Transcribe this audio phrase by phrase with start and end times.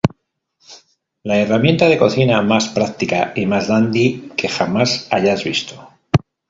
[1.21, 5.89] La herramienta de cocina más práctica y más dandy que jamás hayas visto.